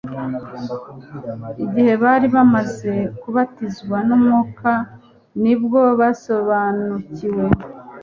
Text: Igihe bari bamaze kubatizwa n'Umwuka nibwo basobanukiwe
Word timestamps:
Igihe 1.65 1.93
bari 2.03 2.27
bamaze 2.35 2.93
kubatizwa 3.21 3.97
n'Umwuka 4.07 4.71
nibwo 5.41 5.81
basobanukiwe 5.99 7.43